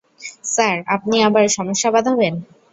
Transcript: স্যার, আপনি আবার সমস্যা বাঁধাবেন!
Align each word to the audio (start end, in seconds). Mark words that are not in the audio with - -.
স্যার, 0.45 0.75
আপনি 0.87 1.15
আবার 1.27 1.45
সমস্যা 1.49 1.89
বাঁধাবেন! 1.91 2.33